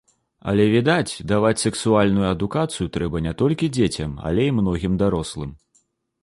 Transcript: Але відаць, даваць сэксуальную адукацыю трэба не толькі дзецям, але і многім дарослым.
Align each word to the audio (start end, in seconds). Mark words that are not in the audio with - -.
Але 0.51 0.63
відаць, 0.75 1.13
даваць 1.31 1.59
сэксуальную 1.63 2.25
адукацыю 2.35 2.87
трэба 2.97 3.21
не 3.27 3.35
толькі 3.43 3.71
дзецям, 3.79 4.17
але 4.31 4.49
і 4.49 4.57
многім 4.63 4.99
дарослым. 5.05 5.55